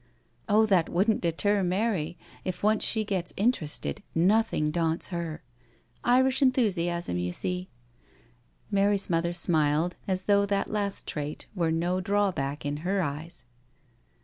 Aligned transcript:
"Oh, 0.49 0.65
that 0.65 0.89
wouldn't 0.89 1.21
deter 1.21 1.61
Mary, 1.61 2.17
if 2.43 2.63
once 2.63 2.83
she 2.83 3.03
gets 3.05 3.35
interested 3.37 4.01
nothing 4.15 4.71
daunts 4.71 5.09
her, 5.09 5.43
Irish 6.03 6.41
enthusiasm, 6.41 7.19
you 7.19 7.31
see.'* 7.31 7.69
Mary's 8.71 9.11
mother 9.11 9.31
smiled, 9.31 9.97
as 10.07 10.23
though 10.23 10.47
that 10.47 10.71
last 10.71 11.05
trait 11.05 11.45
were 11.53 11.69
no 11.69 11.99
drawback 12.01 12.65
in 12.65 12.77
her 12.77 13.03
eyes. 13.03 13.45